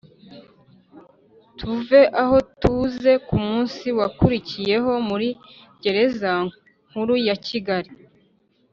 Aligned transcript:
tuve 1.57 2.01
aho 2.21 2.37
tuze 2.61 3.11
kumunsi 3.27 3.85
wakurikiyeho 3.99 4.91
muri 5.09 5.29
gereza 5.83 6.31
nkuru 6.87 7.13
ya 7.27 7.35
kigali 7.47 7.91